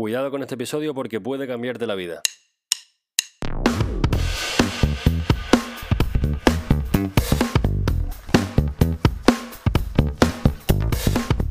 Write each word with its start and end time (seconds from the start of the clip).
Cuidado 0.00 0.30
con 0.30 0.40
este 0.40 0.54
episodio 0.54 0.94
porque 0.94 1.20
puede 1.20 1.46
cambiarte 1.46 1.86
la 1.86 1.94
vida. 1.94 2.22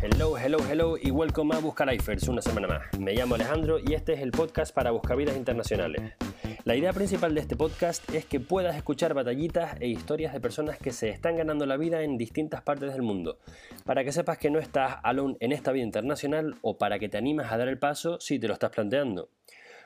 Hello, 0.01 0.35
hello, 0.35 0.57
hello 0.67 0.97
y 0.99 1.11
welcome 1.11 1.55
a 1.55 1.59
Buscalifers 1.59 2.27
una 2.27 2.41
semana 2.41 2.67
más. 2.67 2.99
Me 2.99 3.13
llamo 3.13 3.35
Alejandro 3.35 3.77
y 3.77 3.93
este 3.93 4.13
es 4.13 4.21
el 4.21 4.31
podcast 4.31 4.73
para 4.73 4.89
Buscavidas 4.89 5.37
Internacionales. 5.37 6.15
La 6.63 6.75
idea 6.75 6.93
principal 6.93 7.33
de 7.35 7.41
este 7.41 7.55
podcast 7.55 8.07
es 8.13 8.25
que 8.25 8.39
puedas 8.39 8.75
escuchar 8.75 9.13
batallitas 9.13 9.75
e 9.79 9.87
historias 9.87 10.33
de 10.33 10.39
personas 10.39 10.77
que 10.77 10.91
se 10.91 11.09
están 11.09 11.35
ganando 11.35 11.65
la 11.65 11.77
vida 11.77 12.01
en 12.03 12.17
distintas 12.17 12.61
partes 12.61 12.91
del 12.91 13.01
mundo, 13.01 13.39
para 13.85 14.03
que 14.03 14.11
sepas 14.11 14.37
que 14.37 14.49
no 14.49 14.59
estás 14.59 14.97
alone 15.03 15.37
en 15.39 15.51
esta 15.51 15.71
vida 15.71 15.85
internacional 15.85 16.55
o 16.61 16.77
para 16.77 16.99
que 16.99 17.09
te 17.09 17.17
animas 17.17 17.51
a 17.51 17.57
dar 17.57 17.67
el 17.67 17.79
paso 17.79 18.19
si 18.19 18.39
te 18.39 18.47
lo 18.47 18.53
estás 18.53 18.71
planteando. 18.71 19.29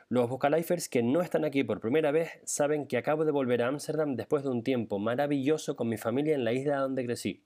Los 0.09 0.29
Vocalifers 0.29 0.89
que 0.89 1.01
no 1.01 1.21
están 1.21 1.45
aquí 1.45 1.63
por 1.63 1.79
primera 1.79 2.11
vez 2.11 2.29
saben 2.43 2.87
que 2.87 2.97
acabo 2.97 3.25
de 3.25 3.31
volver 3.31 3.63
a 3.63 3.67
Ámsterdam 3.67 4.15
después 4.15 4.43
de 4.43 4.49
un 4.49 4.63
tiempo 4.63 4.99
maravilloso 4.99 5.75
con 5.75 5.89
mi 5.89 5.97
familia 5.97 6.35
en 6.35 6.43
la 6.43 6.53
isla 6.53 6.77
donde 6.77 7.05
crecí. 7.05 7.43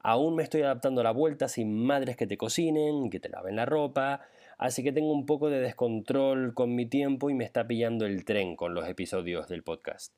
Aún 0.00 0.36
me 0.36 0.42
estoy 0.42 0.62
adaptando 0.62 1.00
a 1.00 1.04
la 1.04 1.12
vuelta 1.12 1.48
sin 1.48 1.86
madres 1.86 2.16
que 2.16 2.26
te 2.26 2.36
cocinen, 2.36 3.08
que 3.10 3.20
te 3.20 3.28
laven 3.30 3.56
la 3.56 3.64
ropa, 3.64 4.20
así 4.64 4.82
que 4.82 4.92
tengo 4.92 5.12
un 5.12 5.26
poco 5.26 5.50
de 5.50 5.60
descontrol 5.60 6.54
con 6.54 6.74
mi 6.74 6.86
tiempo 6.86 7.28
y 7.28 7.34
me 7.34 7.44
está 7.44 7.66
pillando 7.66 8.06
el 8.06 8.24
tren 8.24 8.56
con 8.56 8.72
los 8.72 8.88
episodios 8.88 9.46
del 9.46 9.62
podcast. 9.62 10.14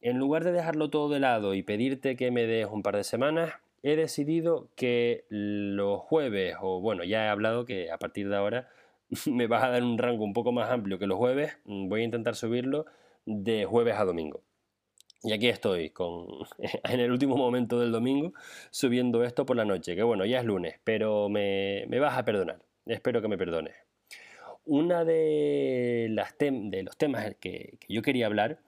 En 0.00 0.18
lugar 0.18 0.42
de 0.42 0.50
dejarlo 0.50 0.90
todo 0.90 1.08
de 1.08 1.20
lado 1.20 1.54
y 1.54 1.62
pedirte 1.62 2.16
que 2.16 2.32
me 2.32 2.44
des 2.44 2.66
un 2.66 2.82
par 2.82 2.96
de 2.96 3.04
semanas, 3.04 3.52
he 3.84 3.94
decidido 3.94 4.68
que 4.74 5.26
los 5.28 6.00
jueves, 6.00 6.56
o 6.60 6.80
bueno, 6.80 7.04
ya 7.04 7.26
he 7.26 7.28
hablado 7.28 7.66
que 7.66 7.92
a 7.92 7.98
partir 7.98 8.28
de 8.28 8.34
ahora 8.36 8.68
me 9.26 9.46
vas 9.46 9.62
a 9.62 9.70
dar 9.70 9.84
un 9.84 9.96
rango 9.96 10.24
un 10.24 10.32
poco 10.32 10.50
más 10.50 10.72
amplio 10.72 10.98
que 10.98 11.06
los 11.06 11.18
jueves, 11.18 11.56
voy 11.64 12.00
a 12.00 12.04
intentar 12.04 12.34
subirlo 12.34 12.86
de 13.26 13.64
jueves 13.64 13.94
a 13.94 14.04
domingo. 14.04 14.42
Y 15.22 15.32
aquí 15.32 15.48
estoy, 15.48 15.90
con, 15.90 16.26
en 16.82 16.98
el 16.98 17.12
último 17.12 17.36
momento 17.36 17.78
del 17.78 17.92
domingo, 17.92 18.32
subiendo 18.72 19.22
esto 19.22 19.46
por 19.46 19.56
la 19.56 19.64
noche, 19.64 19.94
que 19.94 20.02
bueno, 20.02 20.24
ya 20.24 20.40
es 20.40 20.44
lunes, 20.44 20.80
pero 20.82 21.28
me, 21.28 21.84
me 21.86 22.00
vas 22.00 22.18
a 22.18 22.24
perdonar. 22.24 22.58
Espero 22.86 23.22
que 23.22 23.28
me 23.28 23.38
perdones. 23.38 23.74
Una 24.66 25.04
de, 25.04 26.14
de 26.38 26.82
los 26.82 26.96
temas 26.96 27.34
que, 27.40 27.78
yo 27.88 28.02
quería 28.02 28.26
hablar 28.26 28.58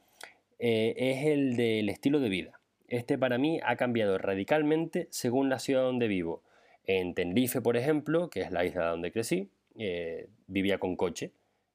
eh, 0.58 0.94
es 0.96 1.26
el 1.26 1.56
del 1.56 1.88
estilo 1.88 2.20
de 2.20 2.28
vida. 2.28 2.60
Este 2.88 3.18
para 3.18 3.38
mí 3.38 3.60
ha 3.64 3.76
cambiado 3.76 4.16
radicalmente 4.18 5.08
según 5.10 5.48
la 5.48 5.58
ciudad 5.58 5.82
donde 5.82 6.08
vivo. 6.08 6.42
En 6.84 7.14
Tenerife, 7.14 7.60
por 7.60 7.76
ejemplo, 7.76 8.30
que 8.30 8.42
es 8.42 8.52
la 8.52 8.64
isla 8.64 8.88
donde 8.88 9.10
crecí, 9.10 9.50
eh, 9.76 10.28
vivía 10.46 10.78
con 10.78 10.96
coche. 10.96 11.32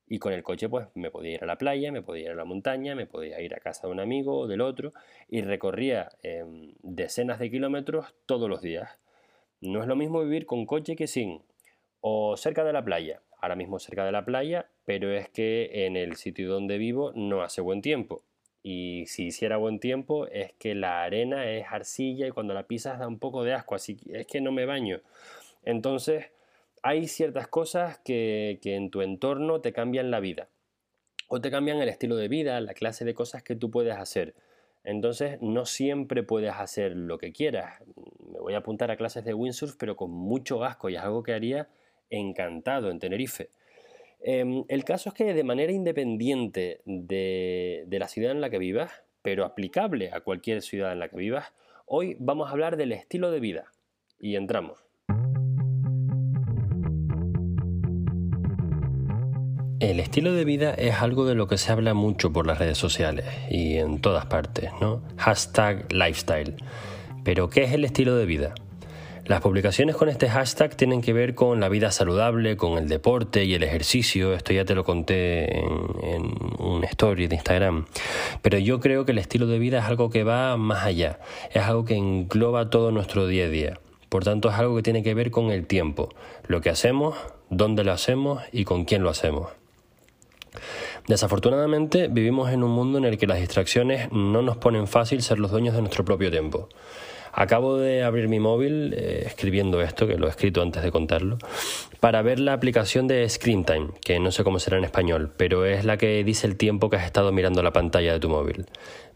Y 0.07 0.19
con 0.19 0.33
el 0.33 0.43
coche 0.43 0.67
pues 0.67 0.87
me 0.93 1.09
podía 1.09 1.35
ir 1.35 1.43
a 1.43 1.47
la 1.47 1.57
playa, 1.57 1.91
me 1.91 2.01
podía 2.01 2.25
ir 2.25 2.31
a 2.31 2.35
la 2.35 2.43
montaña, 2.43 2.95
me 2.95 3.05
podía 3.05 3.39
ir 3.39 3.55
a 3.55 3.59
casa 3.59 3.87
de 3.87 3.93
un 3.93 3.99
amigo 3.99 4.39
o 4.39 4.47
del 4.47 4.59
otro 4.59 4.93
y 5.29 5.41
recorría 5.41 6.09
em, 6.21 6.73
decenas 6.81 7.39
de 7.39 7.49
kilómetros 7.49 8.13
todos 8.25 8.49
los 8.49 8.61
días. 8.61 8.89
No 9.61 9.81
es 9.81 9.87
lo 9.87 9.95
mismo 9.95 10.21
vivir 10.21 10.45
con 10.45 10.65
coche 10.65 10.97
que 10.97 11.07
sin 11.07 11.41
o 12.01 12.35
cerca 12.35 12.63
de 12.63 12.73
la 12.73 12.83
playa. 12.83 13.21
Ahora 13.39 13.55
mismo 13.55 13.79
cerca 13.79 14.05
de 14.05 14.11
la 14.11 14.25
playa, 14.25 14.69
pero 14.85 15.11
es 15.11 15.29
que 15.29 15.85
en 15.85 15.95
el 15.95 16.15
sitio 16.15 16.51
donde 16.51 16.77
vivo 16.77 17.11
no 17.15 17.41
hace 17.41 17.61
buen 17.61 17.81
tiempo. 17.81 18.23
Y 18.63 19.05
si 19.07 19.27
hiciera 19.27 19.57
buen 19.57 19.79
tiempo 19.79 20.27
es 20.27 20.53
que 20.53 20.75
la 20.75 21.03
arena 21.03 21.49
es 21.49 21.65
arcilla 21.69 22.27
y 22.27 22.31
cuando 22.31 22.53
la 22.53 22.67
pisas 22.67 22.99
da 22.99 23.07
un 23.07 23.17
poco 23.17 23.43
de 23.43 23.53
asco, 23.53 23.73
así 23.73 23.95
que 23.95 24.21
es 24.21 24.27
que 24.27 24.41
no 24.41 24.51
me 24.51 24.65
baño. 24.65 25.01
Entonces 25.63 26.25
hay 26.83 27.07
ciertas 27.07 27.47
cosas 27.47 27.99
que, 28.03 28.59
que 28.61 28.75
en 28.75 28.91
tu 28.91 29.01
entorno 29.01 29.61
te 29.61 29.73
cambian 29.73 30.11
la 30.11 30.19
vida. 30.19 30.49
O 31.27 31.39
te 31.39 31.49
cambian 31.49 31.77
el 31.77 31.89
estilo 31.89 32.17
de 32.17 32.27
vida, 32.27 32.59
la 32.61 32.73
clase 32.73 33.05
de 33.05 33.13
cosas 33.13 33.41
que 33.41 33.55
tú 33.55 33.71
puedes 33.71 33.95
hacer. 33.95 34.35
Entonces 34.83 35.41
no 35.41 35.65
siempre 35.65 36.23
puedes 36.23 36.53
hacer 36.53 36.95
lo 36.95 37.17
que 37.17 37.31
quieras. 37.31 37.81
Me 38.31 38.39
voy 38.39 38.53
a 38.53 38.57
apuntar 38.57 38.91
a 38.91 38.97
clases 38.97 39.23
de 39.23 39.33
windsurf, 39.33 39.75
pero 39.77 39.95
con 39.95 40.11
mucho 40.11 40.63
asco 40.63 40.89
y 40.89 40.95
es 40.95 41.01
algo 41.01 41.23
que 41.23 41.33
haría 41.33 41.69
encantado 42.11 42.91
en 42.91 42.99
Tenerife. 42.99 43.49
Em, 44.23 44.63
el 44.67 44.83
caso 44.83 45.09
es 45.09 45.15
que 45.15 45.33
de 45.33 45.43
manera 45.43 45.71
independiente 45.71 46.81
de, 46.85 47.85
de 47.87 47.99
la 47.99 48.07
ciudad 48.07 48.31
en 48.31 48.41
la 48.41 48.51
que 48.51 48.59
vivas, 48.59 48.91
pero 49.23 49.45
aplicable 49.45 50.11
a 50.13 50.21
cualquier 50.21 50.61
ciudad 50.61 50.91
en 50.91 50.99
la 50.99 51.09
que 51.09 51.17
vivas, 51.17 51.53
hoy 51.85 52.15
vamos 52.19 52.49
a 52.49 52.51
hablar 52.51 52.77
del 52.77 52.91
estilo 52.91 53.31
de 53.31 53.39
vida. 53.39 53.71
Y 54.19 54.35
entramos. 54.35 54.77
El 59.81 59.99
estilo 59.99 60.33
de 60.33 60.45
vida 60.45 60.75
es 60.75 61.01
algo 61.01 61.25
de 61.25 61.33
lo 61.33 61.47
que 61.47 61.57
se 61.57 61.71
habla 61.71 61.95
mucho 61.95 62.31
por 62.31 62.45
las 62.45 62.59
redes 62.59 62.77
sociales 62.77 63.25
y 63.49 63.77
en 63.77 63.99
todas 63.99 64.27
partes, 64.27 64.69
¿no? 64.79 65.01
Hashtag 65.17 65.91
lifestyle. 65.91 66.55
Pero, 67.23 67.49
¿qué 67.49 67.63
es 67.63 67.73
el 67.73 67.83
estilo 67.83 68.15
de 68.15 68.27
vida? 68.27 68.53
Las 69.31 69.39
publicaciones 69.39 69.95
con 69.95 70.09
este 70.09 70.27
hashtag 70.27 70.75
tienen 70.75 70.99
que 70.99 71.13
ver 71.13 71.35
con 71.35 71.61
la 71.61 71.69
vida 71.69 71.89
saludable, 71.93 72.57
con 72.57 72.77
el 72.77 72.89
deporte 72.89 73.45
y 73.45 73.53
el 73.53 73.63
ejercicio. 73.63 74.33
Esto 74.33 74.51
ya 74.51 74.65
te 74.65 74.75
lo 74.75 74.83
conté 74.83 75.59
en, 75.59 76.33
un 76.59 76.83
story 76.83 77.27
de 77.27 77.35
Instagram. 77.35 77.85
Pero 78.41 78.57
yo 78.57 78.81
creo 78.81 79.05
que 79.05 79.13
el 79.13 79.19
estilo 79.19 79.47
de 79.47 79.57
vida 79.57 79.79
es 79.79 79.85
algo 79.85 80.09
que 80.09 80.25
va 80.25 80.57
más 80.57 80.83
allá. 80.83 81.19
Es 81.53 81.63
algo 81.63 81.85
que 81.85 81.95
engloba 81.95 82.69
todo 82.69 82.91
nuestro 82.91 83.25
día 83.25 83.45
a 83.45 83.47
día. 83.47 83.79
Por 84.09 84.25
tanto, 84.25 84.49
es 84.49 84.55
algo 84.55 84.75
que 84.75 84.83
tiene 84.83 85.01
que 85.01 85.13
ver 85.13 85.31
con 85.31 85.49
el 85.49 85.65
tiempo. 85.65 86.09
Lo 86.47 86.59
que 86.59 86.69
hacemos, 86.69 87.15
dónde 87.49 87.85
lo 87.85 87.93
hacemos 87.93 88.43
y 88.51 88.65
con 88.65 88.83
quién 88.83 89.01
lo 89.01 89.09
hacemos. 89.09 89.47
Desafortunadamente 91.07 92.09
vivimos 92.09 92.51
en 92.51 92.63
un 92.63 92.71
mundo 92.71 92.97
en 92.97 93.05
el 93.05 93.17
que 93.17 93.27
las 93.27 93.39
distracciones 93.39 94.11
no 94.11 94.41
nos 94.41 94.57
ponen 94.57 94.87
fácil 94.87 95.21
ser 95.21 95.39
los 95.39 95.51
dueños 95.51 95.73
de 95.73 95.79
nuestro 95.79 96.03
propio 96.03 96.29
tiempo. 96.29 96.67
Acabo 97.33 97.77
de 97.77 98.03
abrir 98.03 98.27
mi 98.27 98.39
móvil 98.39 98.93
eh, 98.95 99.23
escribiendo 99.25 99.81
esto, 99.81 100.07
que 100.07 100.17
lo 100.17 100.27
he 100.27 100.29
escrito 100.29 100.61
antes 100.61 100.83
de 100.83 100.91
contarlo, 100.91 101.37
para 101.99 102.21
ver 102.21 102.39
la 102.39 102.53
aplicación 102.53 103.07
de 103.07 103.27
Screen 103.29 103.63
Time, 103.63 103.89
que 104.03 104.19
no 104.19 104.31
sé 104.31 104.43
cómo 104.43 104.59
será 104.59 104.77
en 104.77 104.83
español, 104.83 105.31
pero 105.37 105.65
es 105.65 105.85
la 105.85 105.97
que 105.97 106.23
dice 106.23 106.47
el 106.47 106.57
tiempo 106.57 106.89
que 106.89 106.97
has 106.97 107.05
estado 107.05 107.31
mirando 107.31 107.63
la 107.63 107.71
pantalla 107.71 108.13
de 108.13 108.19
tu 108.19 108.29
móvil. 108.29 108.65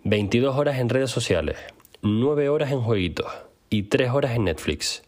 22 0.03 0.55
horas 0.55 0.79
en 0.79 0.89
redes 0.89 1.11
sociales, 1.11 1.57
9 2.01 2.49
horas 2.49 2.71
en 2.71 2.81
jueguitos 2.81 3.27
y 3.69 3.83
3 3.83 4.11
horas 4.11 4.35
en 4.35 4.45
Netflix. 4.45 5.03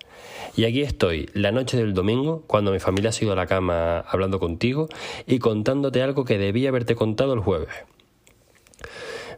Y 0.56 0.66
aquí 0.66 0.82
estoy, 0.82 1.30
la 1.34 1.52
noche 1.52 1.78
del 1.78 1.94
domingo, 1.94 2.44
cuando 2.48 2.72
mi 2.72 2.80
familia 2.80 3.12
ha 3.12 3.24
ido 3.24 3.34
a 3.34 3.36
la 3.36 3.46
cama 3.46 4.00
hablando 4.00 4.40
contigo 4.40 4.90
y 5.26 5.40
contándote 5.40 6.02
algo 6.02 6.26
que 6.26 6.38
debía 6.38 6.70
haberte 6.70 6.96
contado 6.96 7.34
el 7.34 7.40
jueves 7.40 7.70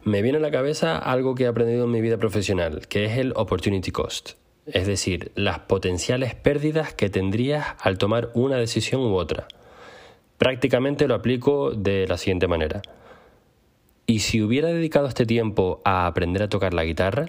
me 0.04 0.22
viene 0.22 0.38
a 0.38 0.40
la 0.40 0.50
cabeza 0.50 0.98
algo 0.98 1.34
que 1.34 1.44
he 1.44 1.46
aprendido 1.46 1.84
en 1.84 1.90
mi 1.90 2.00
vida 2.00 2.16
profesional, 2.16 2.86
que 2.88 3.04
es 3.04 3.18
el 3.18 3.32
opportunity 3.36 3.90
cost, 3.90 4.32
es 4.66 4.86
decir, 4.86 5.32
las 5.34 5.60
potenciales 5.60 6.34
pérdidas 6.34 6.94
que 6.94 7.10
tendrías 7.10 7.74
al 7.80 7.98
tomar 7.98 8.30
una 8.34 8.56
decisión 8.56 9.00
u 9.02 9.14
otra. 9.14 9.48
Prácticamente 10.38 11.06
lo 11.06 11.14
aplico 11.14 11.72
de 11.72 12.06
la 12.06 12.16
siguiente 12.16 12.48
manera. 12.48 12.82
¿Y 14.06 14.20
si 14.20 14.42
hubiera 14.42 14.68
dedicado 14.68 15.06
este 15.06 15.26
tiempo 15.26 15.80
a 15.84 16.06
aprender 16.06 16.42
a 16.42 16.48
tocar 16.48 16.74
la 16.74 16.84
guitarra? 16.84 17.28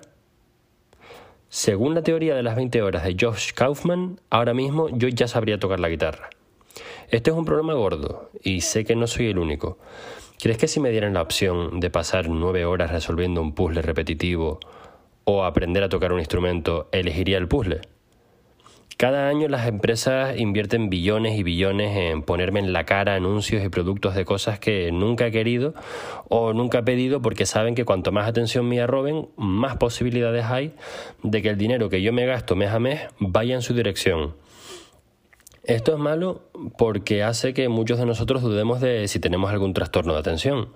Según 1.49 1.93
la 1.93 2.01
teoría 2.01 2.33
de 2.33 2.43
las 2.43 2.55
20 2.55 2.81
horas 2.81 3.03
de 3.03 3.17
Josh 3.19 3.51
Kaufman, 3.53 4.21
ahora 4.29 4.53
mismo 4.53 4.87
yo 4.89 5.09
ya 5.09 5.27
sabría 5.27 5.59
tocar 5.59 5.81
la 5.81 5.89
guitarra. 5.89 6.29
Este 7.09 7.29
es 7.29 7.35
un 7.35 7.43
problema 7.43 7.73
gordo 7.73 8.31
y 8.41 8.61
sé 8.61 8.85
que 8.85 8.95
no 8.95 9.05
soy 9.05 9.27
el 9.27 9.37
único. 9.37 9.77
¿Crees 10.41 10.57
que 10.57 10.67
si 10.67 10.79
me 10.79 10.89
dieran 10.89 11.13
la 11.13 11.21
opción 11.21 11.79
de 11.79 11.91
pasar 11.91 12.27
nueve 12.27 12.65
horas 12.65 12.89
resolviendo 12.89 13.43
un 13.43 13.53
puzzle 13.53 13.83
repetitivo 13.83 14.59
o 15.23 15.43
aprender 15.43 15.83
a 15.83 15.89
tocar 15.89 16.13
un 16.13 16.17
instrumento, 16.17 16.89
elegiría 16.91 17.37
el 17.37 17.47
puzzle? 17.47 17.81
Cada 18.97 19.27
año 19.27 19.47
las 19.49 19.67
empresas 19.67 20.39
invierten 20.39 20.89
billones 20.89 21.37
y 21.37 21.43
billones 21.43 21.95
en 21.95 22.23
ponerme 22.23 22.59
en 22.59 22.73
la 22.73 22.87
cara 22.87 23.13
anuncios 23.13 23.63
y 23.63 23.69
productos 23.69 24.15
de 24.15 24.25
cosas 24.25 24.57
que 24.57 24.91
nunca 24.91 25.27
he 25.27 25.31
querido 25.31 25.75
o 26.27 26.53
nunca 26.53 26.79
he 26.79 26.83
pedido 26.83 27.21
porque 27.21 27.45
saben 27.45 27.75
que 27.75 27.85
cuanto 27.85 28.11
más 28.11 28.27
atención 28.27 28.67
mía 28.67 28.87
roben, 28.87 29.29
más 29.35 29.77
posibilidades 29.77 30.45
hay 30.45 30.73
de 31.21 31.43
que 31.43 31.49
el 31.49 31.57
dinero 31.59 31.87
que 31.87 32.01
yo 32.01 32.13
me 32.13 32.25
gasto 32.25 32.55
mes 32.55 32.71
a 32.71 32.79
mes 32.79 33.01
vaya 33.19 33.53
en 33.53 33.61
su 33.61 33.75
dirección. 33.75 34.33
Esto 35.63 35.93
es 35.93 35.99
malo 35.99 36.41
porque 36.77 37.23
hace 37.23 37.53
que 37.53 37.69
muchos 37.69 37.99
de 37.99 38.05
nosotros 38.05 38.41
dudemos 38.41 38.81
de 38.81 39.07
si 39.07 39.19
tenemos 39.19 39.51
algún 39.51 39.73
trastorno 39.73 40.13
de 40.13 40.19
atención 40.19 40.69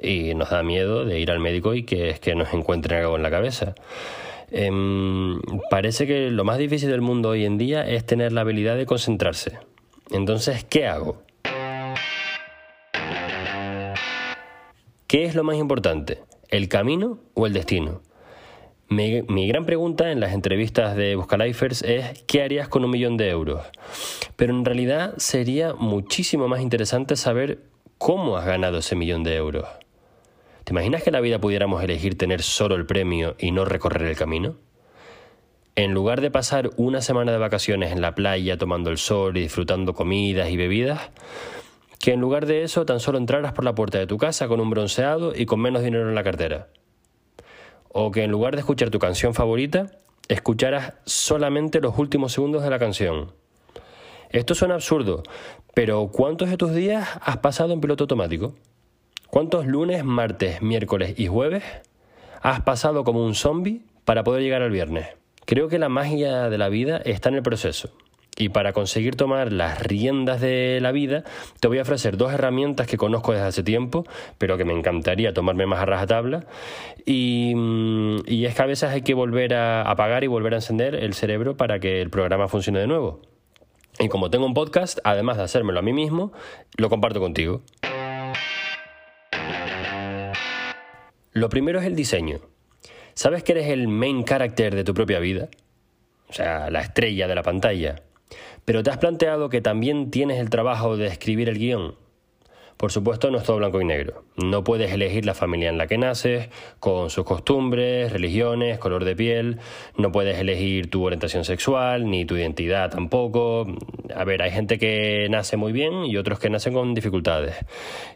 y 0.00 0.34
nos 0.34 0.50
da 0.50 0.62
miedo 0.62 1.04
de 1.04 1.18
ir 1.18 1.30
al 1.30 1.40
médico 1.40 1.74
y 1.74 1.84
que 1.84 2.10
es 2.10 2.20
que 2.20 2.34
nos 2.34 2.52
encuentren 2.52 3.00
algo 3.00 3.16
en 3.16 3.22
la 3.22 3.30
cabeza. 3.30 3.74
Em, 4.50 5.40
parece 5.70 6.06
que 6.06 6.30
lo 6.30 6.44
más 6.44 6.58
difícil 6.58 6.90
del 6.90 7.00
mundo 7.00 7.30
hoy 7.30 7.44
en 7.44 7.58
día 7.58 7.86
es 7.86 8.04
tener 8.04 8.32
la 8.32 8.42
habilidad 8.42 8.76
de 8.76 8.86
concentrarse. 8.86 9.58
Entonces, 10.10 10.64
¿qué 10.64 10.86
hago? 10.86 11.22
¿Qué 15.06 15.24
es 15.24 15.34
lo 15.34 15.42
más 15.42 15.56
importante? 15.56 16.22
¿El 16.48 16.68
camino 16.68 17.18
o 17.32 17.46
el 17.46 17.54
destino? 17.54 18.02
Mi, 18.90 19.46
gran 19.46 19.66
pregunta 19.66 20.10
en 20.10 20.18
las 20.18 20.32
entrevistas 20.32 20.96
de 20.96 21.14
Buscalifers 21.14 21.82
es 21.82 22.22
¿qué 22.26 22.42
harías 22.42 22.68
con 22.68 22.86
un 22.86 22.90
millón 22.90 23.18
de 23.18 23.28
euros? 23.28 23.60
Pero 24.34 24.54
en 24.54 24.64
realidad 24.64 25.12
sería 25.18 25.74
muchísimo 25.74 26.48
más 26.48 26.62
interesante 26.62 27.14
saber 27.16 27.58
cómo 27.98 28.38
has 28.38 28.46
ganado 28.46 28.78
ese 28.78 28.96
millón 28.96 29.24
de 29.24 29.36
euros. 29.36 29.66
¿Te 30.64 30.72
imaginas 30.72 31.02
que 31.02 31.10
en 31.10 31.14
la 31.14 31.20
vida 31.20 31.38
pudiéramos 31.38 31.84
elegir 31.84 32.16
tener 32.16 32.40
solo 32.40 32.76
el 32.76 32.86
premio 32.86 33.36
y 33.38 33.50
no 33.50 33.66
recorrer 33.66 34.08
el 34.08 34.16
camino? 34.16 34.56
En 35.76 35.92
lugar 35.92 36.22
de 36.22 36.30
pasar 36.30 36.70
una 36.78 37.02
semana 37.02 37.30
de 37.30 37.38
vacaciones 37.38 37.92
en 37.92 38.00
la 38.00 38.14
playa 38.14 38.56
tomando 38.56 38.88
el 38.88 38.96
sol 38.96 39.36
y 39.36 39.42
disfrutando 39.42 39.92
comidas 39.92 40.48
y 40.48 40.56
bebidas, 40.56 41.10
que 42.00 42.14
en 42.14 42.20
lugar 42.20 42.46
de 42.46 42.62
eso 42.62 42.86
tan 42.86 43.00
solo 43.00 43.18
entraras 43.18 43.52
por 43.52 43.64
la 43.66 43.74
puerta 43.74 43.98
de 43.98 44.06
tu 44.06 44.16
casa 44.16 44.48
con 44.48 44.60
un 44.60 44.70
bronceado 44.70 45.34
y 45.36 45.44
con 45.44 45.60
menos 45.60 45.82
dinero 45.82 46.08
en 46.08 46.14
la 46.14 46.24
cartera 46.24 46.68
o 48.00 48.12
que 48.12 48.22
en 48.22 48.30
lugar 48.30 48.54
de 48.54 48.60
escuchar 48.60 48.90
tu 48.90 49.00
canción 49.00 49.34
favorita, 49.34 49.90
escucharas 50.28 50.94
solamente 51.04 51.80
los 51.80 51.98
últimos 51.98 52.32
segundos 52.32 52.62
de 52.62 52.70
la 52.70 52.78
canción. 52.78 53.32
Esto 54.30 54.54
suena 54.54 54.74
absurdo, 54.74 55.24
pero 55.74 56.08
¿cuántos 56.12 56.48
de 56.48 56.56
tus 56.56 56.72
días 56.72 57.08
has 57.20 57.38
pasado 57.38 57.72
en 57.72 57.80
piloto 57.80 58.04
automático? 58.04 58.54
¿Cuántos 59.30 59.66
lunes, 59.66 60.04
martes, 60.04 60.62
miércoles 60.62 61.14
y 61.18 61.26
jueves 61.26 61.64
has 62.40 62.60
pasado 62.60 63.02
como 63.02 63.24
un 63.24 63.34
zombie 63.34 63.82
para 64.04 64.22
poder 64.22 64.42
llegar 64.42 64.62
al 64.62 64.70
viernes? 64.70 65.08
Creo 65.44 65.68
que 65.68 65.80
la 65.80 65.88
magia 65.88 66.48
de 66.50 66.58
la 66.58 66.68
vida 66.68 66.98
está 66.98 67.30
en 67.30 67.34
el 67.34 67.42
proceso. 67.42 67.90
Y 68.40 68.50
para 68.50 68.72
conseguir 68.72 69.16
tomar 69.16 69.52
las 69.52 69.82
riendas 69.82 70.40
de 70.40 70.78
la 70.80 70.92
vida, 70.92 71.24
te 71.58 71.66
voy 71.66 71.80
a 71.80 71.82
ofrecer 71.82 72.16
dos 72.16 72.32
herramientas 72.32 72.86
que 72.86 72.96
conozco 72.96 73.32
desde 73.32 73.46
hace 73.46 73.62
tiempo, 73.64 74.06
pero 74.38 74.56
que 74.56 74.64
me 74.64 74.72
encantaría 74.72 75.34
tomarme 75.34 75.66
más 75.66 75.80
a 75.80 75.86
rajatabla. 75.86 76.46
Y, 77.04 77.52
mm, 77.56 78.18
y 78.26 78.44
es 78.44 78.54
que 78.54 78.62
a 78.62 78.66
veces 78.66 78.90
hay 78.90 79.02
que 79.02 79.14
volver 79.14 79.54
a 79.54 79.82
apagar 79.82 80.22
y 80.22 80.28
volver 80.28 80.54
a 80.54 80.58
encender 80.58 80.94
el 80.94 81.14
cerebro 81.14 81.56
para 81.56 81.80
que 81.80 82.00
el 82.00 82.10
programa 82.10 82.46
funcione 82.46 82.78
de 82.78 82.86
nuevo. 82.86 83.20
Y 83.98 84.08
como 84.08 84.30
tengo 84.30 84.46
un 84.46 84.54
podcast, 84.54 85.00
además 85.02 85.36
de 85.36 85.42
hacérmelo 85.42 85.80
a 85.80 85.82
mí 85.82 85.92
mismo, 85.92 86.32
lo 86.76 86.88
comparto 86.88 87.18
contigo. 87.18 87.62
Lo 91.32 91.48
primero 91.48 91.80
es 91.80 91.86
el 91.86 91.96
diseño. 91.96 92.38
¿Sabes 93.14 93.42
que 93.42 93.52
eres 93.52 93.68
el 93.68 93.88
main 93.88 94.24
character 94.24 94.76
de 94.76 94.84
tu 94.84 94.94
propia 94.94 95.18
vida? 95.18 95.48
O 96.28 96.32
sea, 96.32 96.70
la 96.70 96.80
estrella 96.80 97.26
de 97.26 97.34
la 97.34 97.42
pantalla. 97.42 98.02
Pero 98.68 98.82
¿te 98.82 98.90
has 98.90 98.98
planteado 98.98 99.48
que 99.48 99.62
también 99.62 100.10
tienes 100.10 100.38
el 100.38 100.50
trabajo 100.50 100.98
de 100.98 101.06
escribir 101.06 101.48
el 101.48 101.56
guion? 101.56 101.94
Por 102.76 102.92
supuesto, 102.92 103.30
no 103.30 103.38
es 103.38 103.44
todo 103.44 103.56
blanco 103.56 103.80
y 103.80 103.86
negro. 103.86 104.24
No 104.36 104.62
puedes 104.62 104.92
elegir 104.92 105.24
la 105.24 105.32
familia 105.32 105.70
en 105.70 105.78
la 105.78 105.86
que 105.86 105.96
naces, 105.96 106.50
con 106.78 107.08
sus 107.08 107.24
costumbres, 107.24 108.12
religiones, 108.12 108.78
color 108.78 109.06
de 109.06 109.16
piel. 109.16 109.56
No 109.96 110.12
puedes 110.12 110.38
elegir 110.38 110.90
tu 110.90 111.02
orientación 111.02 111.46
sexual, 111.46 112.10
ni 112.10 112.26
tu 112.26 112.36
identidad 112.36 112.90
tampoco. 112.90 113.66
A 114.14 114.24
ver, 114.24 114.42
hay 114.42 114.50
gente 114.50 114.78
que 114.78 115.28
nace 115.30 115.56
muy 115.56 115.72
bien 115.72 116.04
y 116.04 116.18
otros 116.18 116.38
que 116.38 116.50
nacen 116.50 116.74
con 116.74 116.92
dificultades. 116.92 117.56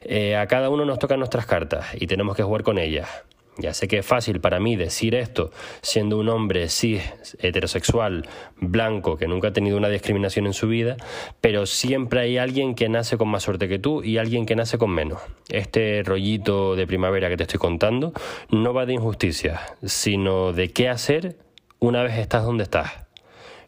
Eh, 0.03 0.37
a 0.37 0.47
cada 0.49 0.69
uno 0.69 0.85
nos 0.85 0.99
tocan 0.99 1.19
nuestras 1.19 1.47
cartas 1.47 1.87
y 1.99 2.07
tenemos 2.07 2.37
que 2.37 2.43
jugar 2.43 2.63
con 2.63 2.77
ellas. 2.77 3.09
Ya 3.59 3.75
sé 3.75 3.87
que 3.87 3.99
es 3.99 4.07
fácil 4.07 4.41
para 4.41 4.61
mí 4.61 4.77
decir 4.77 5.15
esto 5.15 5.51
siendo 5.83 6.19
un 6.19 6.31
hombre 6.31 6.71
cis, 6.71 7.03
heterosexual, 7.39 8.27
blanco, 8.57 9.19
que 9.19 9.29
nunca 9.29 9.49
ha 9.49 9.53
tenido 9.53 9.77
una 9.77 9.91
discriminación 9.91 10.47
en 10.47 10.55
su 10.55 10.69
vida, 10.69 10.97
pero 11.43 11.67
siempre 11.67 12.21
hay 12.21 12.39
alguien 12.39 12.75
que 12.75 12.89
nace 12.89 13.19
con 13.19 13.29
más 13.29 13.43
suerte 13.43 13.69
que 13.69 13.79
tú 13.79 14.03
y 14.03 14.17
alguien 14.17 14.47
que 14.47 14.57
nace 14.57 14.79
con 14.79 14.91
menos. 14.91 15.21
Este 15.51 16.03
rollito 16.03 16.77
de 16.77 16.87
primavera 16.87 17.29
que 17.29 17.37
te 17.37 17.43
estoy 17.43 17.59
contando 17.59 18.15
no 18.51 18.73
va 18.73 18.87
de 18.87 18.95
injusticia, 18.95 19.61
sino 19.85 20.55
de 20.55 20.73
qué 20.73 20.89
hacer 20.89 21.37
una 21.79 22.03
vez 22.03 22.17
estás 22.19 22.45
donde 22.45 22.65
estás. 22.65 22.91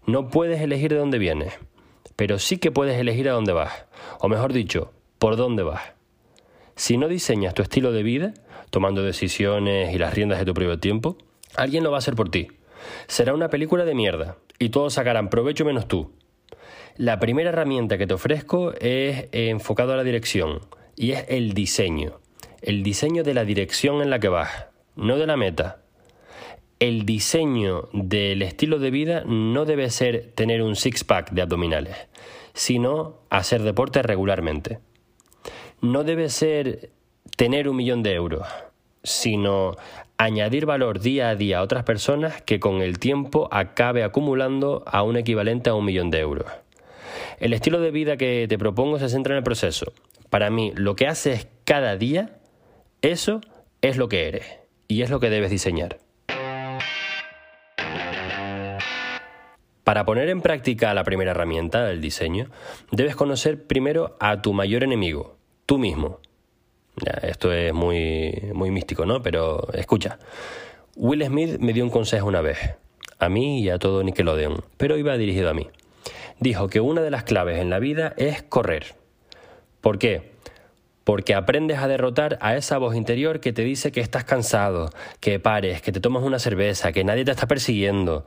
No 0.07 0.29
puedes 0.29 0.63
elegir 0.63 0.93
de 0.93 0.99
dónde 0.99 1.19
vienes, 1.19 1.53
pero 2.17 2.39
sí 2.39 2.57
que 2.57 2.71
puedes 2.71 2.99
elegir 2.99 3.29
a 3.29 3.33
dónde 3.33 3.53
vas, 3.53 3.85
o 4.19 4.29
mejor 4.29 4.55
dicho, 4.55 4.93
por 5.19 5.37
dónde 5.37 5.63
vas. 5.63 5.83
Si 6.77 6.97
no 6.97 7.07
diseñas 7.09 7.55
tu 7.55 7.63
estilo 7.63 7.93
de 7.93 8.03
vida, 8.03 8.35
tomando 8.71 9.03
decisiones 9.03 9.95
y 9.95 9.99
las 9.99 10.15
riendas 10.15 10.39
de 10.39 10.45
tu 10.45 10.55
propio 10.55 10.79
tiempo, 10.79 11.17
alguien 11.57 11.85
lo 11.85 11.91
va 11.91 11.97
a 11.97 11.99
hacer 11.99 12.15
por 12.15 12.31
ti. 12.31 12.49
Será 13.07 13.35
una 13.35 13.49
película 13.49 13.85
de 13.85 13.95
mierda 13.95 14.37
y 14.59 14.71
todos 14.71 14.95
sacarán 14.95 15.31
provecho 15.31 15.65
menos 15.65 15.89
tú. 15.89 16.13
La 16.97 17.19
primera 17.19 17.49
herramienta 17.49 17.99
que 17.99 18.07
te 18.07 18.15
ofrezco 18.15 18.73
es 18.81 19.29
enfocado 19.33 19.93
a 19.93 19.97
la 19.97 20.05
dirección 20.05 20.61
y 20.97 21.13
es 21.13 21.25
el 21.29 21.53
diseño. 21.53 22.21
El 22.63 22.83
diseño 22.83 23.25
de 23.25 23.35
la 23.35 23.45
dirección 23.45 24.01
en 24.01 24.11
la 24.11 24.21
que 24.21 24.29
vas, 24.29 24.67
no 24.97 25.19
de 25.19 25.27
la 25.27 25.37
meta. 25.37 25.83
El 26.79 27.05
diseño 27.05 27.89
del 27.93 28.43
estilo 28.43 28.79
de 28.79 28.91
vida 28.91 29.25
no 29.27 29.65
debe 29.65 29.91
ser 29.91 30.33
tener 30.35 30.63
un 30.63 30.77
six-pack 30.77 31.31
de 31.33 31.43
abdominales, 31.43 31.97
sino 32.53 33.23
hacer 33.29 33.63
deporte 33.63 34.03
regularmente. 34.03 34.79
No 35.81 36.05
debe 36.05 36.29
ser 36.29 36.91
tener 37.37 37.69
un 37.69 37.77
millón 37.77 38.03
de 38.03 38.15
euros, 38.15 38.47
sino 39.03 39.77
añadir 40.17 40.67
valor 40.67 41.01
día 41.01 41.31
a 41.31 41.37
día 41.37 41.59
a 41.59 41.63
otras 41.63 41.85
personas 41.85 42.41
que 42.43 42.61
con 42.61 42.81
el 42.81 42.99
tiempo 42.99 43.49
acabe 43.51 44.05
acumulando 44.05 44.85
a 44.87 45.03
un 45.03 45.17
equivalente 45.17 45.71
a 45.71 45.75
un 45.75 45.85
millón 45.85 46.11
de 46.11 46.21
euros. 46.21 46.47
El 47.39 47.53
estilo 47.53 47.81
de 47.81 47.91
vida 47.91 48.17
que 48.17 48.47
te 48.49 48.59
propongo 48.59 48.99
se 48.99 49.09
centra 49.09 49.35
en 49.35 49.39
el 49.39 49.45
proceso. 49.45 49.93
Para 50.31 50.51
mí, 50.51 50.73
lo 50.75 50.97
que 50.97 51.07
haces 51.07 51.49
cada 51.65 51.97
día, 51.97 52.39
eso 53.03 53.41
es 53.83 53.97
lo 53.97 54.09
que 54.09 54.29
eres 54.29 54.47
y 54.89 55.03
es 55.03 55.11
lo 55.11 55.21
que 55.21 55.31
debes 55.31 55.51
diseñar. 55.51 55.99
Para 59.85 60.07
poner 60.07 60.31
en 60.31 60.41
práctica 60.41 60.95
la 60.95 61.05
primera 61.05 61.33
herramienta, 61.33 61.91
el 61.91 62.01
diseño, 62.01 62.49
debes 62.91 63.17
conocer 63.17 63.67
primero 63.67 64.17
a 64.19 64.41
tu 64.41 64.55
mayor 64.55 64.83
enemigo, 64.83 65.37
tú 65.67 65.79
mismo 65.79 66.21
esto 67.23 67.53
es 67.53 67.73
muy, 67.73 68.51
muy 68.55 68.71
místico, 68.71 69.05
¿no? 69.07 69.23
Pero 69.23 69.69
escucha, 69.75 70.19
Will 70.97 71.25
Smith 71.25 71.59
me 71.59 71.73
dio 71.73 71.85
un 71.85 71.91
consejo 71.91 72.27
una 72.27 72.41
vez, 72.41 72.59
a 73.19 73.29
mí 73.29 73.61
y 73.61 73.71
a 73.71 73.79
todo 73.79 74.03
Nickelodeon, 74.03 74.65
pero 74.77 74.97
iba 74.97 75.17
dirigido 75.17 75.51
a 75.51 75.55
mí. 75.55 75.69
Dijo 76.41 76.69
que 76.69 76.81
una 76.81 77.03
de 77.03 77.11
las 77.11 77.25
claves 77.25 77.61
en 77.61 77.71
la 77.71 77.79
vida 77.79 78.15
es 78.17 78.43
correr. 78.43 78.95
¿Por 79.81 79.99
qué? 79.99 80.35
Porque 81.05 81.35
aprendes 81.35 81.79
a 81.79 81.89
derrotar 81.89 82.39
a 82.41 82.57
esa 82.57 82.79
voz 82.79 82.97
interior 82.97 83.41
que 83.41 83.53
te 83.53 83.63
dice 83.63 83.93
que 83.93 84.01
estás 84.01 84.25
cansado, 84.25 84.91
que 85.21 85.39
pares, 85.39 85.83
que 85.83 85.93
te 85.93 86.01
tomas 86.01 86.23
una 86.23 86.39
cerveza, 86.39 86.93
que 86.93 87.05
nadie 87.05 87.25
te 87.25 87.31
está 87.31 87.47
persiguiendo. 87.47 88.25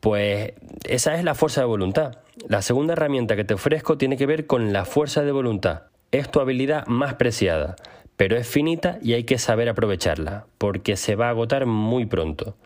Pues 0.00 0.52
esa 0.88 1.14
es 1.14 1.24
la 1.24 1.34
fuerza 1.34 1.60
de 1.60 1.66
voluntad. 1.66 2.18
La 2.48 2.62
segunda 2.62 2.94
herramienta 2.94 3.36
que 3.36 3.44
te 3.44 3.54
ofrezco 3.54 3.96
tiene 3.96 4.16
que 4.16 4.26
ver 4.26 4.46
con 4.46 4.72
la 4.72 4.84
fuerza 4.84 5.22
de 5.22 5.32
voluntad 5.32 5.93
es 6.18 6.30
tu 6.30 6.38
habilidad 6.38 6.86
más 6.86 7.14
preciada, 7.14 7.74
pero 8.16 8.36
es 8.36 8.46
finita 8.46 8.98
y 9.02 9.14
hay 9.14 9.24
que 9.24 9.38
saber 9.38 9.68
aprovecharla, 9.68 10.46
porque 10.58 10.96
se 10.96 11.16
va 11.16 11.26
a 11.26 11.30
agotar 11.30 11.66
muy 11.66 12.06
pronto. 12.06 12.56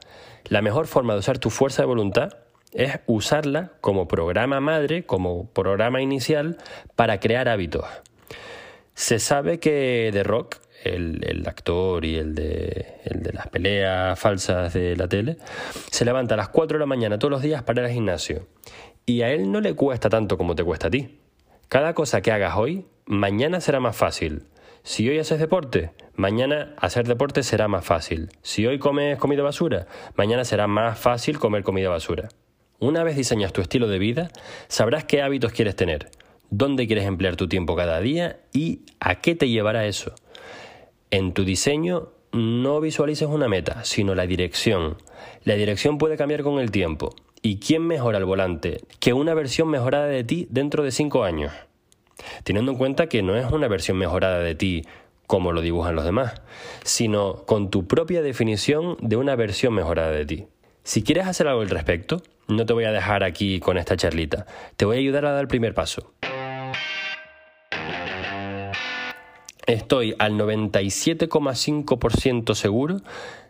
La 0.48 0.60
mejor 0.60 0.86
forma 0.86 1.14
de 1.14 1.20
usar 1.20 1.38
tu 1.38 1.48
fuerza 1.48 1.82
de 1.82 1.86
voluntad 1.86 2.36
es 2.72 3.00
usarla 3.06 3.72
como 3.80 4.06
programa 4.06 4.60
madre, 4.60 5.04
como 5.04 5.48
programa 5.50 6.02
inicial 6.02 6.58
para 6.94 7.20
crear 7.20 7.48
hábitos. 7.48 7.86
Se 8.92 9.18
sabe 9.18 9.58
que 9.58 10.10
The 10.12 10.24
Rock, 10.24 10.56
el, 10.84 11.42
actor 11.46 12.04
y 12.04 12.16
el 12.16 12.34
de, 12.34 13.00
el 13.04 13.22
de 13.22 13.32
las 13.32 13.48
peleas 13.48 14.18
falsas 14.18 14.74
de 14.74 14.94
la 14.94 15.08
tele, 15.08 15.38
se 15.90 16.04
levanta 16.04 16.34
a 16.34 16.36
las 16.36 16.50
4 16.50 16.76
de 16.76 16.80
la 16.80 16.86
mañana 16.86 17.18
todos 17.18 17.32
los 17.32 17.42
días 17.42 17.62
para 17.62 17.80
ir 17.80 17.86
al 17.86 17.92
gimnasio. 17.92 18.46
Y 19.06 19.22
a 19.22 19.30
él 19.30 19.50
no 19.50 19.62
le 19.62 19.72
cuesta 19.74 20.10
tanto 20.10 20.36
como 20.36 20.54
te 20.54 20.64
cuesta 20.64 20.88
a 20.88 20.90
ti. 20.90 21.18
Cada 21.68 21.92
cosa 21.92 22.22
que 22.22 22.32
hagas 22.32 22.56
hoy 22.56 22.86
mañana 23.04 23.60
será 23.60 23.78
más 23.78 23.94
fácil. 23.94 24.44
Si 24.82 25.06
hoy 25.06 25.18
haces 25.18 25.38
deporte, 25.38 25.90
mañana 26.14 26.74
hacer 26.78 27.06
deporte 27.06 27.42
será 27.42 27.68
más 27.68 27.84
fácil. 27.84 28.30
Si 28.40 28.66
hoy 28.66 28.78
comes 28.78 29.18
comida 29.18 29.42
basura, 29.42 29.86
mañana 30.16 30.46
será 30.46 30.66
más 30.66 30.98
fácil 30.98 31.38
comer 31.38 31.64
comida 31.64 31.90
basura. 31.90 32.30
Una 32.78 33.04
vez 33.04 33.16
diseñas 33.16 33.52
tu 33.52 33.60
estilo 33.60 33.86
de 33.86 33.98
vida, 33.98 34.30
sabrás 34.68 35.04
qué 35.04 35.20
hábitos 35.20 35.52
quieres 35.52 35.76
tener, 35.76 36.10
dónde 36.48 36.86
quieres 36.86 37.04
emplear 37.04 37.36
tu 37.36 37.48
tiempo 37.48 37.76
cada 37.76 38.00
día 38.00 38.40
y 38.54 38.80
a 38.98 39.16
qué 39.16 39.34
te 39.34 39.50
llevará 39.50 39.84
eso. 39.84 40.14
En 41.10 41.34
tu 41.34 41.44
diseño 41.44 42.12
no 42.32 42.80
visualices 42.80 43.28
una 43.28 43.48
meta, 43.48 43.84
sino 43.84 44.14
la 44.14 44.26
dirección. 44.26 44.96
La 45.44 45.54
dirección 45.54 45.98
puede 45.98 46.16
cambiar 46.16 46.42
con 46.42 46.60
el 46.60 46.70
tiempo. 46.70 47.14
¿Y 47.42 47.58
quién 47.58 47.86
mejora 47.86 48.18
el 48.18 48.24
volante 48.24 48.80
que 49.00 49.12
una 49.12 49.34
versión 49.34 49.68
mejorada 49.68 50.06
de 50.06 50.24
ti 50.24 50.46
dentro 50.50 50.82
de 50.82 50.90
cinco 50.90 51.24
años? 51.24 51.52
teniendo 52.44 52.72
en 52.72 52.78
cuenta 52.78 53.08
que 53.08 53.22
no 53.22 53.36
es 53.36 53.50
una 53.50 53.68
versión 53.68 53.96
mejorada 53.96 54.40
de 54.40 54.54
ti 54.54 54.84
como 55.26 55.52
lo 55.52 55.60
dibujan 55.60 55.94
los 55.94 56.04
demás, 56.04 56.40
sino 56.84 57.44
con 57.44 57.70
tu 57.70 57.86
propia 57.86 58.22
definición 58.22 58.96
de 59.00 59.16
una 59.16 59.36
versión 59.36 59.74
mejorada 59.74 60.10
de 60.10 60.24
ti. 60.24 60.46
Si 60.84 61.02
quieres 61.02 61.26
hacer 61.26 61.48
algo 61.48 61.60
al 61.60 61.68
respecto, 61.68 62.22
no 62.46 62.64
te 62.64 62.72
voy 62.72 62.84
a 62.84 62.92
dejar 62.92 63.24
aquí 63.24 63.60
con 63.60 63.76
esta 63.76 63.94
charlita, 63.96 64.46
te 64.76 64.86
voy 64.86 64.96
a 64.96 65.00
ayudar 65.00 65.26
a 65.26 65.32
dar 65.32 65.42
el 65.42 65.48
primer 65.48 65.74
paso. 65.74 66.14
estoy 69.66 70.14
al 70.18 70.32
97,5% 70.32 72.54
seguro 72.54 73.02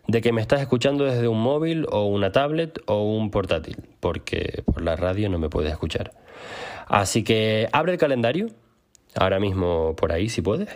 de 0.09 0.21
que 0.21 0.31
me 0.31 0.41
estás 0.41 0.59
escuchando 0.61 1.03
desde 1.03 1.27
un 1.27 1.39
móvil 1.39 1.85
o 1.91 2.05
una 2.05 2.31
tablet 2.31 2.81
o 2.87 3.03
un 3.03 3.29
portátil, 3.29 3.77
porque 3.99 4.63
por 4.65 4.81
la 4.81 4.95
radio 4.95 5.29
no 5.29 5.37
me 5.37 5.49
puedes 5.49 5.71
escuchar. 5.71 6.11
Así 6.87 7.23
que 7.23 7.69
abre 7.71 7.91
el 7.91 7.97
calendario, 7.99 8.47
ahora 9.13 9.39
mismo 9.39 9.95
por 9.95 10.11
ahí 10.11 10.27
si 10.27 10.41
puedes, 10.41 10.69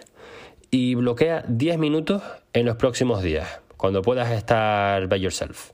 y 0.69 0.93
bloquea 0.93 1.43
10 1.47 1.79
minutos 1.79 2.21
en 2.53 2.67
los 2.67 2.75
próximos 2.75 3.23
días, 3.23 3.61
cuando 3.75 4.03
puedas 4.03 4.31
estar 4.31 5.07
by 5.07 5.19
yourself. 5.19 5.71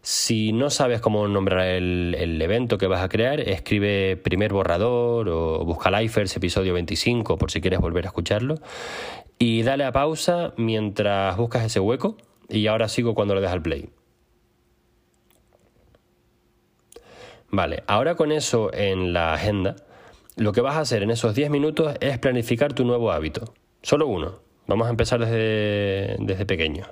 Si 0.00 0.52
no 0.54 0.70
sabes 0.70 1.02
cómo 1.02 1.28
nombrar 1.28 1.66
el, 1.66 2.40
evento 2.40 2.78
que 2.78 2.86
vas 2.86 3.02
a 3.02 3.10
crear, 3.10 3.40
escribe 3.40 4.16
primer 4.16 4.54
borrador 4.54 5.28
o 5.28 5.62
busca 5.66 5.90
Lifers 5.90 6.34
episodio 6.34 6.72
25 6.72 7.36
por 7.36 7.50
si 7.50 7.60
quieres 7.60 7.80
volver 7.80 8.06
a 8.06 8.08
escucharlo. 8.08 8.54
Y 9.38 9.62
dale 9.62 9.84
a 9.84 9.92
pausa 9.92 10.54
mientras 10.56 11.36
buscas 11.36 11.66
ese 11.66 11.80
hueco 11.80 12.16
y 12.50 12.66
ahora 12.66 12.88
sigo 12.88 13.14
cuando 13.14 13.34
lo 13.34 13.40
dejas 13.40 13.54
al 13.54 13.62
play. 13.62 13.90
Vale, 17.50 17.82
ahora 17.86 18.14
con 18.14 18.30
eso 18.30 18.72
en 18.72 19.12
la 19.12 19.34
agenda, 19.34 19.76
lo 20.36 20.52
que 20.52 20.60
vas 20.60 20.76
a 20.76 20.80
hacer 20.80 21.02
en 21.02 21.10
esos 21.10 21.34
10 21.34 21.50
minutos 21.50 21.94
es 22.00 22.18
planificar 22.18 22.72
tu 22.72 22.84
nuevo 22.84 23.10
hábito. 23.10 23.54
Solo 23.82 24.06
uno. 24.06 24.40
Vamos 24.66 24.86
a 24.86 24.90
empezar 24.90 25.18
desde, 25.18 26.16
desde 26.20 26.46
pequeño. 26.46 26.86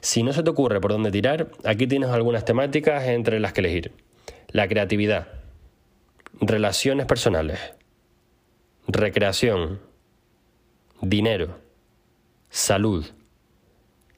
Si 0.00 0.22
no 0.22 0.32
se 0.32 0.42
te 0.42 0.50
ocurre 0.50 0.80
por 0.80 0.92
dónde 0.92 1.10
tirar, 1.10 1.48
aquí 1.64 1.86
tienes 1.86 2.10
algunas 2.10 2.44
temáticas 2.44 3.04
entre 3.08 3.40
las 3.40 3.52
que 3.52 3.60
elegir. 3.60 3.92
La 4.48 4.68
creatividad, 4.68 5.28
relaciones 6.40 7.06
personales, 7.06 7.58
recreación, 8.86 9.80
dinero, 11.00 11.58
salud, 12.48 13.06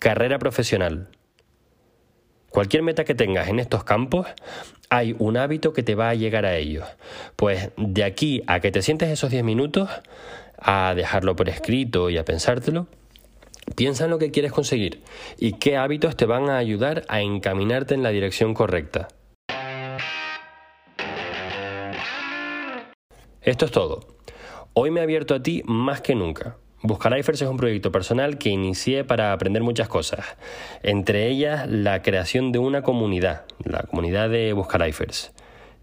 carrera 0.02 0.40
profesional. 0.40 1.06
Cualquier 2.50 2.82
meta 2.82 3.04
que 3.04 3.14
tengas 3.14 3.46
en 3.46 3.60
estos 3.60 3.84
campos, 3.84 4.26
hay 4.90 5.14
un 5.20 5.36
hábito 5.36 5.72
que 5.72 5.84
te 5.84 5.94
va 5.94 6.08
a 6.08 6.16
llegar 6.16 6.44
a 6.44 6.56
ellos. 6.56 6.84
Pues 7.36 7.70
de 7.76 8.02
aquí 8.02 8.42
a 8.48 8.58
que 8.58 8.72
te 8.72 8.82
sientes 8.82 9.10
esos 9.10 9.30
10 9.30 9.44
minutos, 9.44 9.88
a 10.58 10.92
dejarlo 10.96 11.36
por 11.36 11.48
escrito 11.48 12.10
y 12.10 12.18
a 12.18 12.24
pensártelo, 12.24 12.88
piensa 13.76 14.06
en 14.06 14.10
lo 14.10 14.18
que 14.18 14.32
quieres 14.32 14.50
conseguir 14.50 15.04
y 15.38 15.52
qué 15.52 15.76
hábitos 15.76 16.16
te 16.16 16.26
van 16.26 16.50
a 16.50 16.58
ayudar 16.58 17.04
a 17.06 17.20
encaminarte 17.20 17.94
en 17.94 18.02
la 18.02 18.10
dirección 18.10 18.54
correcta. 18.54 19.06
Esto 23.40 23.66
es 23.66 23.70
todo. 23.70 24.00
Hoy 24.74 24.90
me 24.90 24.98
he 24.98 25.04
abierto 25.04 25.36
a 25.36 25.42
ti 25.44 25.62
más 25.64 26.00
que 26.00 26.16
nunca. 26.16 26.56
Buscalifers 26.84 27.40
es 27.40 27.48
un 27.48 27.58
proyecto 27.58 27.92
personal 27.92 28.38
que 28.38 28.48
inicié 28.48 29.04
para 29.04 29.32
aprender 29.32 29.62
muchas 29.62 29.86
cosas, 29.86 30.36
entre 30.82 31.28
ellas 31.28 31.68
la 31.70 32.02
creación 32.02 32.50
de 32.50 32.58
una 32.58 32.82
comunidad, 32.82 33.42
la 33.62 33.84
comunidad 33.84 34.28
de 34.28 34.52
Buscalifers. 34.52 35.32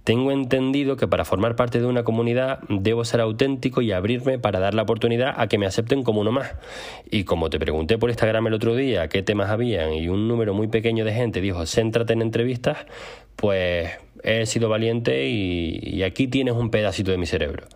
Tengo 0.03 0.31
entendido 0.31 0.97
que 0.97 1.07
para 1.07 1.23
formar 1.23 1.55
parte 1.55 1.79
de 1.79 1.85
una 1.85 2.03
comunidad 2.03 2.59
debo 2.67 3.05
ser 3.05 3.21
auténtico 3.21 3.81
y 3.81 3.93
abrirme 3.93 4.39
para 4.39 4.59
dar 4.59 4.73
la 4.73 4.81
oportunidad 4.81 5.35
a 5.37 5.47
que 5.47 5.57
me 5.57 5.67
acepten 5.67 6.03
como 6.03 6.19
uno 6.19 6.33
más. 6.33 6.51
Y 7.09 7.23
como 7.23 7.49
te 7.49 7.59
pregunté 7.59 7.97
por 7.97 8.09
Instagram 8.09 8.47
el 8.47 8.55
otro 8.55 8.75
día 8.75 9.07
qué 9.07 9.21
temas 9.21 9.49
habían 9.49 9.93
y 9.93 10.09
un 10.09 10.27
número 10.27 10.53
muy 10.53 10.67
pequeño 10.67 11.05
de 11.05 11.13
gente 11.13 11.39
dijo 11.39 11.65
céntrate 11.65 12.11
en 12.11 12.21
entrevistas, 12.21 12.79
pues 13.37 13.89
he 14.23 14.45
sido 14.47 14.67
valiente 14.67 15.29
y, 15.29 15.79
y 15.81 16.03
aquí 16.03 16.27
tienes 16.27 16.55
un 16.55 16.71
pedacito 16.71 17.11
de 17.11 17.17
mi 17.17 17.25
cerebro. 17.25 17.67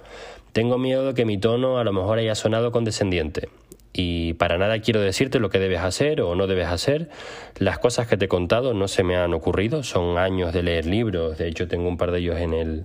Tengo 0.53 0.77
miedo 0.77 1.07
de 1.07 1.13
que 1.15 1.25
mi 1.25 1.39
tono 1.39 1.79
a 1.79 1.83
lo 1.83 1.91
mejor 1.91 2.19
haya 2.19 2.35
sonado 2.35 2.71
condescendiente. 2.71 3.49
Y 3.91 4.33
para 4.33 4.57
nada 4.57 4.79
quiero 4.79 5.01
decirte 5.01 5.39
lo 5.39 5.49
que 5.49 5.59
debes 5.59 5.81
hacer 5.81 6.21
o 6.21 6.35
no 6.35 6.45
debes 6.45 6.67
hacer. 6.67 7.09
Las 7.57 7.79
cosas 7.79 8.07
que 8.07 8.17
te 8.17 8.25
he 8.25 8.27
contado 8.27 8.73
no 8.73 8.87
se 8.87 9.03
me 9.03 9.15
han 9.15 9.33
ocurrido, 9.33 9.83
son 9.83 10.17
años 10.17 10.53
de 10.53 10.63
leer 10.63 10.85
libros. 10.85 11.37
De 11.37 11.47
hecho, 11.47 11.67
tengo 11.67 11.87
un 11.87 11.97
par 11.97 12.11
de 12.11 12.19
ellos 12.19 12.39
en 12.39 12.53
el, 12.53 12.83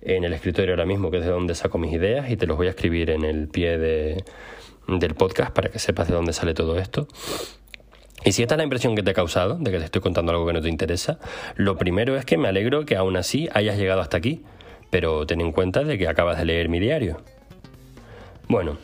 en 0.00 0.24
el 0.24 0.32
escritorio 0.32 0.74
ahora 0.74 0.86
mismo, 0.86 1.10
que 1.10 1.18
es 1.18 1.24
de 1.24 1.30
donde 1.30 1.56
saco 1.56 1.78
mis 1.78 1.92
ideas, 1.92 2.30
y 2.30 2.36
te 2.36 2.46
los 2.46 2.56
voy 2.56 2.68
a 2.68 2.70
escribir 2.70 3.10
en 3.10 3.24
el 3.24 3.48
pie 3.48 3.78
de, 3.78 4.24
del 4.86 5.14
podcast 5.14 5.52
para 5.52 5.70
que 5.70 5.80
sepas 5.80 6.08
de 6.08 6.14
dónde 6.14 6.32
sale 6.32 6.54
todo 6.54 6.78
esto. 6.78 7.08
Y 8.24 8.30
si 8.30 8.42
esta 8.42 8.54
es 8.54 8.58
la 8.58 8.64
impresión 8.64 8.94
que 8.94 9.02
te 9.02 9.10
ha 9.10 9.14
causado, 9.14 9.58
de 9.58 9.72
que 9.72 9.78
te 9.78 9.84
estoy 9.84 10.02
contando 10.02 10.30
algo 10.30 10.46
que 10.46 10.52
no 10.52 10.60
te 10.60 10.68
interesa, 10.68 11.18
lo 11.56 11.76
primero 11.76 12.16
es 12.16 12.24
que 12.24 12.36
me 12.36 12.46
alegro 12.46 12.84
que 12.84 12.94
aún 12.94 13.16
así 13.16 13.48
hayas 13.52 13.76
llegado 13.76 14.00
hasta 14.00 14.16
aquí 14.16 14.42
pero 14.92 15.26
ten 15.26 15.40
en 15.40 15.52
cuenta 15.52 15.84
de 15.84 15.96
que 15.96 16.06
acabas 16.06 16.36
de 16.36 16.44
leer 16.44 16.68
mi 16.68 16.78
diario. 16.78 17.16
Bueno, 18.46 18.76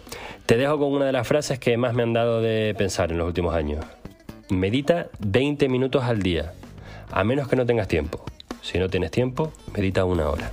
te 0.47 0.57
dejo 0.57 0.79
con 0.79 0.95
una 0.95 1.05
de 1.05 1.13
las 1.13 1.29
frases 1.29 1.59
que 1.59 1.77
más 1.77 1.93
me 1.93 2.03
han 2.03 2.15
dado 2.15 2.41
de 2.41 2.75
pensar 2.79 3.13
en 3.13 3.19
los 3.19 3.27
últimos 3.27 3.55
años. 3.55 3.85
Medita 4.49 5.09
20 5.19 5.69
minutos 5.69 6.05
al 6.05 6.23
día, 6.23 6.55
a 7.11 7.25
menos 7.25 7.47
que 7.47 7.57
no 7.57 7.67
tengas 7.67 7.89
tiempo. 7.89 8.25
Si 8.63 8.79
no 8.79 8.89
tienes 8.89 9.11
tiempo, 9.11 9.53
medita 9.75 10.07
una 10.07 10.31
hora. 10.31 10.49